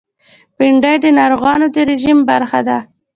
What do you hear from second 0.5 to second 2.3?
بېنډۍ د ناروغانو د رژیم